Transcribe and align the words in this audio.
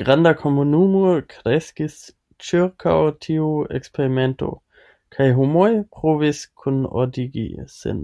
Granda 0.00 0.30
komunumo 0.38 1.02
kreskis 1.34 1.94
ĉirkaŭ 2.48 2.96
tiu 3.26 3.46
eksperimento, 3.80 4.50
kaj 5.18 5.28
homoj 5.38 5.70
provis 6.00 6.42
kunordigi 6.64 7.48
sin. 7.78 8.02